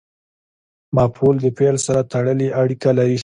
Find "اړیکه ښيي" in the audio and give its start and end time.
2.61-3.17